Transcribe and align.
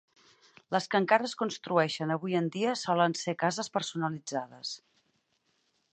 Les 0.75 0.87
que 0.93 1.01
encara 1.01 1.27
es 1.31 1.35
construeixen 1.41 2.15
avui 2.15 2.39
en 2.41 2.49
dia 2.57 2.73
solen 2.85 3.15
ser 3.21 3.37
cases 3.45 3.69
personalitzades. 3.79 4.77